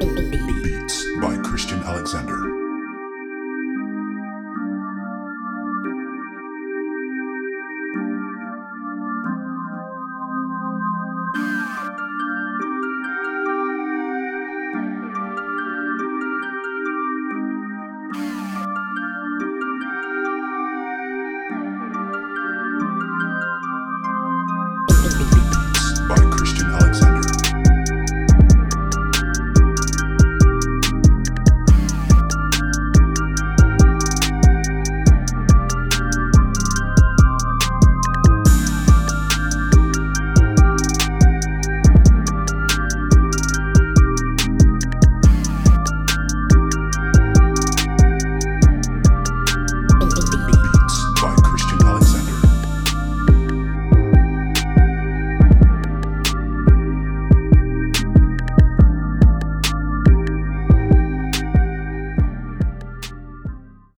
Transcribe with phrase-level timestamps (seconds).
[0.00, 2.33] Beats by Christian Alexander.